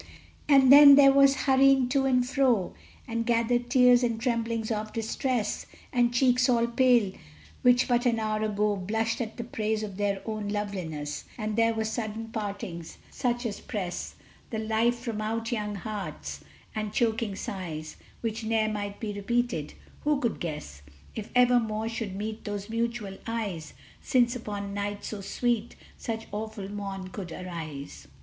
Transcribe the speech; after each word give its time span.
Ah! 0.49 0.57
then 0.57 0.69
and 0.73 0.97
there 0.97 1.11
was 1.11 1.35
hurrying 1.45 1.87
to 1.89 2.05
and 2.07 2.27
fro, 2.27 2.73
And 3.07 3.23
gathering 3.23 3.65
tears, 3.65 4.01
and 4.01 4.19
tremblings 4.19 4.71
of 4.71 4.91
distress, 4.91 5.67
And 5.93 6.11
cheeks 6.11 6.49
all 6.49 6.65
pale, 6.65 7.11
which 7.61 7.87
but 7.87 8.07
an 8.07 8.17
hour 8.19 8.41
ago 8.41 8.75
Blushed 8.77 9.21
at 9.21 9.37
the 9.37 9.43
praise 9.43 9.83
of 9.83 9.97
their 9.97 10.23
own 10.25 10.49
loveliness: 10.49 11.25
And 11.37 11.55
there 11.55 11.75
were 11.75 11.83
sudden 11.85 12.29
partings, 12.29 12.97
such 13.11 13.45
as 13.45 13.59
press 13.59 14.15
The 14.49 14.57
life 14.57 14.97
from 14.97 15.21
out 15.21 15.51
young 15.51 15.75
hearts; 15.75 16.43
and 16.73 16.91
choking 16.91 17.35
sighs, 17.35 17.95
Which 18.21 18.43
ne'er 18.43 18.69
might 18.69 18.99
be 18.99 19.13
repeated: 19.13 19.75
who 20.03 20.19
could 20.19 20.39
guess 20.39 20.81
If 21.13 21.29
ever 21.35 21.59
more 21.59 21.87
should 21.87 22.15
meet 22.15 22.43
those 22.43 22.71
mutual 22.71 23.19
eyes, 23.27 23.75
Since 24.01 24.35
upon 24.35 24.73
night 24.73 25.05
so 25.05 25.21
sweet 25.21 25.75
such 25.95 26.25
awful 26.31 26.71
morn 26.71 27.09
could 27.09 27.29
rise! 27.29 28.07